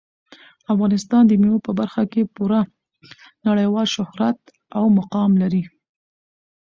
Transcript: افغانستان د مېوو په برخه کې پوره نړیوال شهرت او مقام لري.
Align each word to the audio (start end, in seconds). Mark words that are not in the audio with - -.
افغانستان 0.73 1.23
د 1.27 1.31
مېوو 1.41 1.63
په 1.67 1.71
برخه 1.79 2.03
کې 2.11 2.31
پوره 2.35 2.61
نړیوال 3.47 3.87
شهرت 3.95 4.39
او 4.77 4.83
مقام 4.99 5.31
لري. 5.41 5.63